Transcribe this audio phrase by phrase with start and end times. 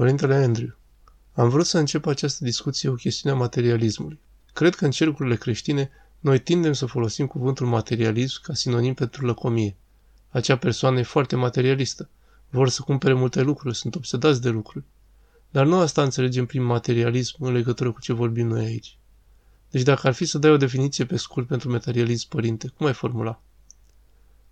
[0.00, 0.76] Părintele Andrew,
[1.32, 4.20] am vrut să încep această discuție cu chestiunea materialismului.
[4.52, 9.76] Cred că în cercurile creștine noi tindem să folosim cuvântul materialism ca sinonim pentru lăcomie.
[10.28, 12.08] Acea persoană e foarte materialistă.
[12.50, 14.84] Vor să cumpere multe lucruri, sunt obsedați de lucruri.
[15.50, 18.98] Dar nu asta înțelegem prin materialism în legătură cu ce vorbim noi aici.
[19.70, 22.92] Deci dacă ar fi să dai o definiție pe scurt pentru materialism, părinte, cum ai
[22.92, 23.42] formula?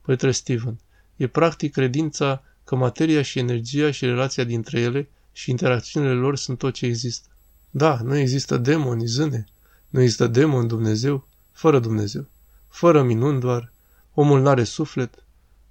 [0.00, 0.78] Părintele Steven,
[1.16, 5.08] e practic credința că materia și energia și relația dintre ele
[5.38, 7.28] și interacțiunile lor sunt tot ce există.
[7.70, 9.46] Da, nu există demoni, zâne.
[9.88, 12.26] Nu există demon Dumnezeu, fără Dumnezeu.
[12.68, 13.72] Fără minuni doar.
[14.14, 15.24] Omul n-are suflet.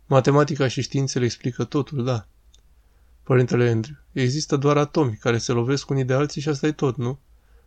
[0.05, 2.27] Matematica și științele explică totul, da.
[3.23, 6.97] Părintele Andrew, există doar atomi care se lovesc unii de alții și asta e tot,
[6.97, 7.19] nu?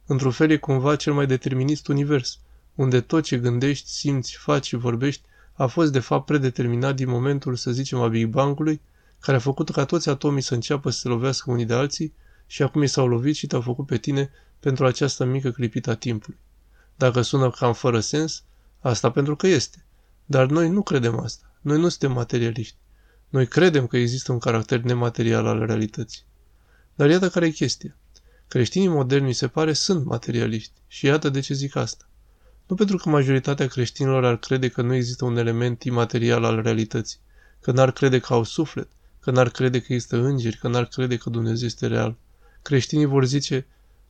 [0.06, 2.38] Într-un fel e cumva cel mai determinist univers,
[2.74, 7.56] unde tot ce gândești, simți, faci și vorbești a fost de fapt predeterminat din momentul,
[7.56, 8.80] să zicem, a Big Bang-ului,
[9.20, 12.14] care a făcut ca toți atomii să înceapă să se lovească unii de alții
[12.46, 15.94] și acum i s-au lovit și te-au făcut pe tine pentru această mică clipită a
[15.94, 16.38] timpului.
[16.96, 18.44] Dacă sună cam fără sens,
[18.80, 19.84] asta pentru că este.
[20.24, 21.52] Dar noi nu credem asta.
[21.60, 22.76] Noi nu suntem materialiști.
[23.28, 26.22] Noi credem că există un caracter nematerial al realității.
[26.94, 27.96] Dar iată care e chestia.
[28.48, 30.72] Creștinii moderni, mi se pare, sunt materialiști.
[30.86, 32.08] Și iată de ce zic asta.
[32.66, 37.18] Nu pentru că majoritatea creștinilor ar crede că nu există un element imaterial al realității,
[37.60, 38.88] că n-ar crede că au suflet,
[39.20, 42.16] că n-ar crede că există îngeri, că n-ar crede că Dumnezeu este real.
[42.62, 43.66] Creștinii vor zice,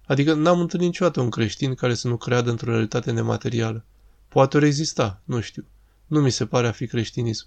[0.06, 3.84] adică n-am întâlnit niciodată un creștin care să nu creadă într-o realitate nematerială.
[4.28, 5.64] Poate ori exista, nu știu.
[6.06, 7.46] Nu mi se pare a fi creștinism.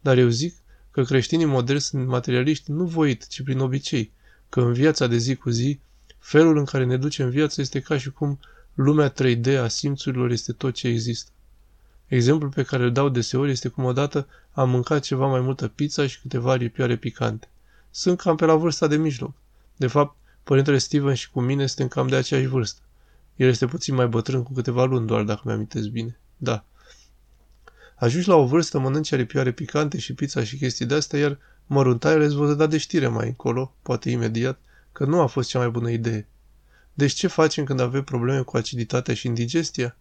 [0.00, 0.54] Dar eu zic
[0.90, 4.12] că creștinii moderni sunt materialiști nu voit, ci prin obicei,
[4.48, 5.80] că în viața de zi cu zi,
[6.18, 8.38] felul în care ne ducem viața este ca și cum
[8.74, 11.30] lumea 3D a simțurilor este tot ce există.
[12.08, 16.06] Exemplul pe care îl dau deseori este cum odată am mâncat ceva mai multă pizza
[16.06, 17.48] și câteva ripioare picante.
[17.90, 19.32] Sunt cam pe la vârsta de mijloc.
[19.76, 22.80] De fapt, părintele Steven și cu mine suntem cam de aceeași vârstă.
[23.36, 26.18] El este puțin mai bătrân cu câteva luni doar, dacă mi-amintesc bine.
[26.36, 26.64] Da.
[27.96, 32.34] Ajungi la o vârstă, mănânci aripioare picante și pizza și chestii de-astea, iar măruntaiele îți
[32.34, 34.60] vor da de știre mai încolo, poate imediat,
[34.92, 36.26] că nu a fost cea mai bună idee.
[36.94, 39.96] Deci ce facem când avem probleme cu aciditatea și indigestia?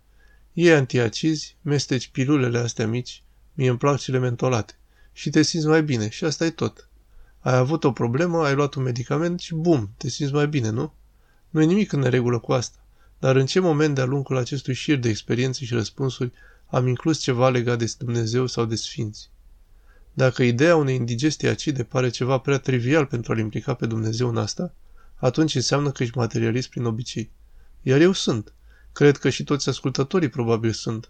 [0.60, 3.24] Iei antiacizi, mesteci pilulele astea mici,
[3.54, 4.74] mie îmi plac cele mentolate,
[5.14, 6.90] și te simți mai bine și asta e tot.
[7.40, 10.94] Ai avut o problemă, ai luat un medicament și bum, te simți mai bine, nu?
[11.50, 12.78] Nu e nimic în neregulă cu asta.
[13.20, 16.32] Dar în ce moment de-a lungul acestui șir de experiențe și răspunsuri
[16.68, 19.30] am inclus ceva legat de Dumnezeu sau de Sfinți?
[20.14, 24.38] Dacă ideea unei indigestii acide pare ceva prea trivial pentru a-L implica pe Dumnezeu în
[24.38, 24.74] asta,
[25.16, 27.32] atunci înseamnă că ești materialist prin obicei.
[27.82, 28.52] Iar eu sunt.
[28.98, 31.10] Cred că și toți ascultătorii probabil sunt.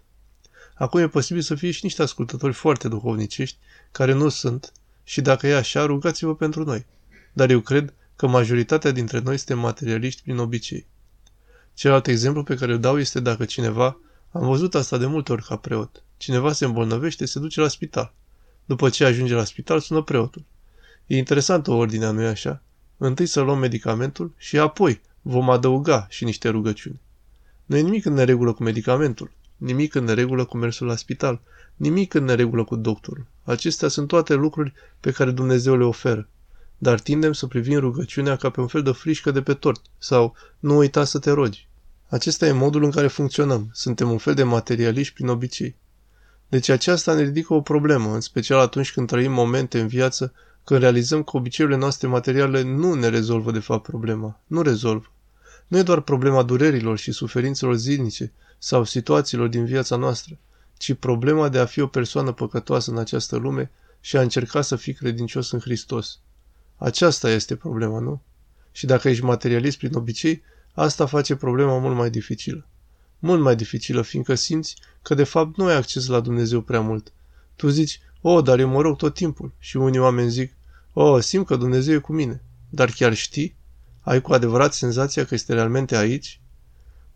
[0.74, 3.58] Acum e posibil să fie și niște ascultători foarte duhovnicești,
[3.92, 4.72] care nu sunt,
[5.04, 6.86] și dacă e așa, rugați-vă pentru noi.
[7.32, 10.86] Dar eu cred că majoritatea dintre noi suntem materialiști prin obicei.
[11.74, 14.00] Celălalt exemplu pe care îl dau este dacă cineva,
[14.30, 18.14] am văzut asta de multe ori ca preot, cineva se îmbolnăvește, se duce la spital.
[18.64, 20.44] După ce ajunge la spital, sună preotul.
[21.06, 22.62] E interesantă ordinea, nu-i așa?
[22.96, 27.00] Întâi să luăm medicamentul și apoi vom adăuga și niște rugăciuni.
[27.68, 31.40] Nu e nimic în neregulă cu medicamentul, nimic în neregulă cu mersul la spital,
[31.76, 33.26] nimic în neregulă cu doctorul.
[33.44, 36.28] Acestea sunt toate lucruri pe care Dumnezeu le oferă.
[36.78, 40.34] Dar tindem să privim rugăciunea ca pe un fel de frișcă de pe tort sau
[40.58, 41.68] nu uita să te rogi.
[42.08, 43.70] Acesta e modul în care funcționăm.
[43.72, 45.76] Suntem un fel de materialiști prin obicei.
[46.48, 50.32] Deci aceasta ne ridică o problemă, în special atunci când trăim momente în viață
[50.64, 54.40] când realizăm că obiceiurile noastre materiale nu ne rezolvă de fapt problema.
[54.46, 55.12] Nu rezolvă.
[55.68, 60.38] Nu e doar problema durerilor și suferințelor zilnice sau situațiilor din viața noastră,
[60.76, 63.70] ci problema de a fi o persoană păcătoasă în această lume
[64.00, 66.18] și a încerca să fii credincios în Hristos.
[66.76, 68.22] Aceasta este problema, nu?
[68.72, 70.42] Și dacă ești materialist prin obicei,
[70.72, 72.66] asta face problema mult mai dificilă.
[73.18, 77.12] Mult mai dificilă, fiindcă simți că de fapt nu ai acces la Dumnezeu prea mult.
[77.56, 79.52] Tu zici, o, dar eu mă rog tot timpul.
[79.58, 80.52] Și unii oameni zic,
[80.92, 82.42] o, simt că Dumnezeu e cu mine.
[82.70, 83.56] Dar chiar știi?
[84.08, 86.40] Ai cu adevărat senzația că este realmente aici?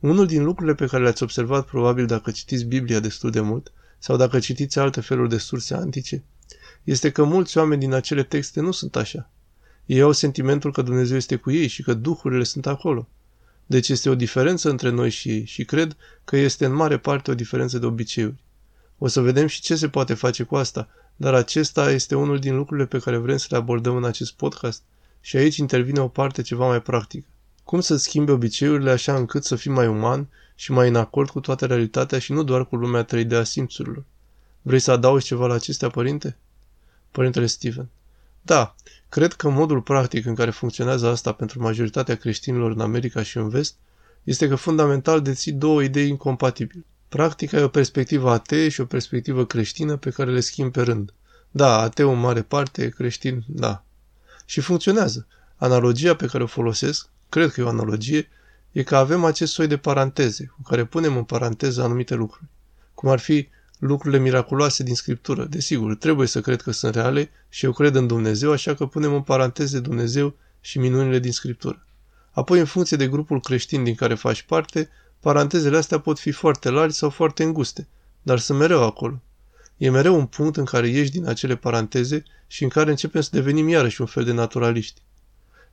[0.00, 4.16] Unul din lucrurile pe care le-ați observat probabil dacă citiți Biblia destul de mult, sau
[4.16, 6.22] dacă citiți alte feluri de surse antice,
[6.84, 9.30] este că mulți oameni din acele texte nu sunt așa.
[9.86, 13.08] Ei au sentimentul că Dumnezeu este cu ei și că duhurile sunt acolo.
[13.66, 17.30] Deci este o diferență între noi și ei și cred că este în mare parte
[17.30, 18.42] o diferență de obiceiuri.
[18.98, 22.56] O să vedem și ce se poate face cu asta, dar acesta este unul din
[22.56, 24.82] lucrurile pe care vrem să le abordăm în acest podcast
[25.24, 27.26] și aici intervine o parte ceva mai practică.
[27.64, 31.40] Cum să schimbi obiceiurile așa încât să fii mai uman și mai în acord cu
[31.40, 34.04] toată realitatea și nu doar cu lumea 3D a simțurilor?
[34.62, 36.36] Vrei să adaugi ceva la acestea, părinte?
[37.10, 37.88] Părintele Steven.
[38.42, 38.74] Da,
[39.08, 43.48] cred că modul practic în care funcționează asta pentru majoritatea creștinilor în America și în
[43.48, 43.74] vest
[44.22, 46.84] este că fundamental deții două idei incompatibile.
[47.08, 51.12] Practica e o perspectivă atee și o perspectivă creștină pe care le schimb pe rând.
[51.50, 53.84] Da, ateu în mare parte, creștin, da.
[54.44, 55.26] Și funcționează.
[55.56, 58.28] Analogia pe care o folosesc, cred că e o analogie,
[58.72, 62.48] e că avem acest soi de paranteze, cu care punem în paranteză anumite lucruri.
[62.94, 63.48] Cum ar fi
[63.78, 65.44] lucrurile miraculoase din Scriptură.
[65.44, 69.14] Desigur, trebuie să cred că sunt reale și eu cred în Dumnezeu, așa că punem
[69.14, 71.86] în paranteze Dumnezeu și minunile din Scriptură.
[72.30, 74.88] Apoi, în funcție de grupul creștin din care faci parte,
[75.20, 77.88] parantezele astea pot fi foarte largi sau foarte înguste,
[78.22, 79.22] dar sunt mereu acolo.
[79.82, 83.28] E mereu un punct în care ieși din acele paranteze și în care începem să
[83.32, 85.00] devenim iarăși un fel de naturaliști.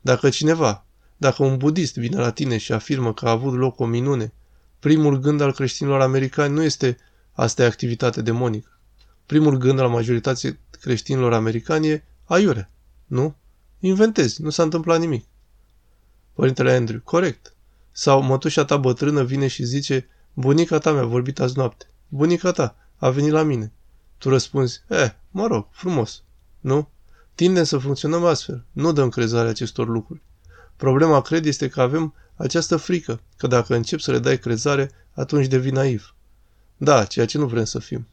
[0.02, 0.86] Dacă cineva,
[1.18, 4.34] dacă un budist vine la tine și afirmă că a avut loc o minune,
[4.80, 6.98] primul gând al creștinilor americani nu este
[7.32, 8.80] asta e activitate demonică.
[9.26, 12.70] Primul gând al majorității creștinilor americani e aiure.
[13.06, 13.36] Nu?
[13.80, 15.26] Inventezi, nu s-a întâmplat nimic.
[16.34, 17.54] Părintele Andrew, corect.
[17.92, 21.86] Sau mătușa ta bătrână vine și zice, bunica ta mi-a vorbit azi noapte.
[22.08, 23.74] Bunica ta a venit la mine.
[24.20, 26.24] Tu răspunzi, eh, mă rog, frumos.
[26.60, 26.90] Nu?
[27.36, 28.66] Tindem să funcționăm astfel.
[28.72, 30.22] Nu dăm crezare acestor lucruri.
[30.76, 35.48] Problema, cred, este că avem această frică, că dacă încep să le dai crezare, atunci
[35.48, 36.16] devii naiv.
[36.78, 38.08] Da, ceea ce nu vrem să fim.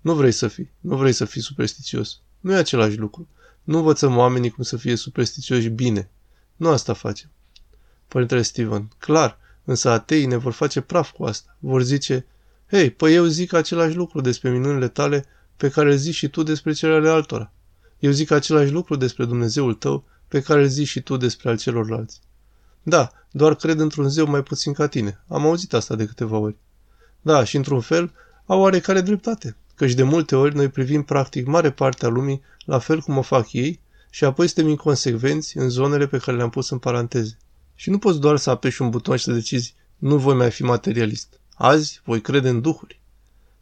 [0.00, 2.20] Nu vrei să fii, nu vrei să fii superstițios.
[2.40, 3.28] Nu e același lucru.
[3.62, 6.10] Nu învățăm oamenii cum să fie superstițioși bine.
[6.56, 7.30] Nu asta facem.
[8.08, 11.56] Părintele Steven, clar, însă ateii ne vor face praf cu asta.
[11.58, 12.26] Vor zice,
[12.74, 15.24] hei, păi eu zic același lucru despre minunile tale
[15.56, 17.52] pe care îl zici și tu despre cele ale altora.
[17.98, 21.58] Eu zic același lucru despre Dumnezeul tău pe care îl zici și tu despre al
[21.58, 22.20] celorlalți.
[22.82, 25.20] Da, doar cred într-un zeu mai puțin ca tine.
[25.28, 26.56] Am auzit asta de câteva ori.
[27.22, 28.12] Da, și într-un fel
[28.46, 32.78] au oarecare dreptate, căci de multe ori noi privim practic mare parte a lumii la
[32.78, 33.80] fel cum o fac ei
[34.10, 37.36] și apoi suntem inconsecvenți în zonele pe care le-am pus în paranteze.
[37.74, 40.62] Și nu poți doar să apeși un buton și să decizi, nu voi mai fi
[40.62, 41.38] materialist.
[41.54, 43.00] Azi voi crede în duhuri.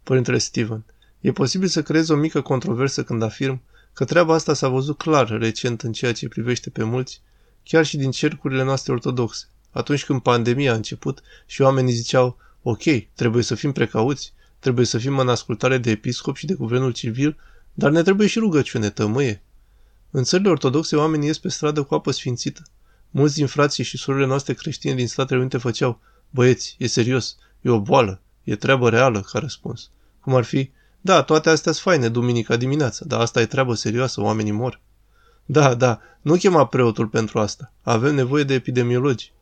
[0.02, 0.84] Părintele Steven,
[1.20, 3.62] e posibil să creezi o mică controversă când afirm
[3.92, 7.20] că treaba asta s-a văzut clar recent în ceea ce privește pe mulți,
[7.62, 9.46] chiar și din cercurile noastre ortodoxe.
[9.70, 12.82] Atunci când pandemia a început și oamenii ziceau, ok,
[13.14, 17.36] trebuie să fim precauți, trebuie să fim în ascultare de episcop și de guvernul civil,
[17.74, 19.42] dar ne trebuie și rugăciune, tămâie.
[20.10, 22.62] În țările ortodoxe oamenii ies pe stradă cu apă sfințită.
[23.10, 26.00] Mulți din frații și surorile noastre creștine din Statele Unite făceau,
[26.30, 29.90] băieți, e serios, e o boală, e treabă reală, ca răspuns.
[30.20, 30.70] Cum ar fi,
[31.00, 34.80] da, toate astea sunt faine duminica dimineața, dar asta e treabă serioasă, oamenii mor.
[35.44, 37.72] Da, da, nu chema preotul pentru asta.
[37.82, 39.32] Avem nevoie de epidemiologi.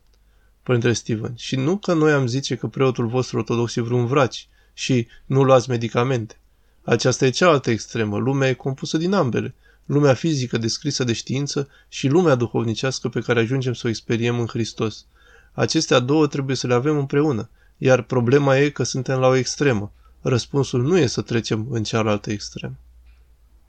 [0.63, 4.49] Părintele Steven, și nu că noi am zice că preotul vostru ortodox e vreun vraci
[4.73, 6.39] și nu luați medicamente.
[6.85, 8.19] Aceasta e cealaltă extremă.
[8.19, 9.55] Lumea e compusă din ambele.
[9.85, 14.47] Lumea fizică descrisă de știință și lumea duhovnicească pe care ajungem să o experiem în
[14.47, 15.07] Hristos.
[15.53, 17.49] Acestea două trebuie să le avem împreună,
[17.83, 19.93] iar problema e că suntem la o extremă.
[20.21, 22.75] Răspunsul nu e să trecem în cealaltă extremă.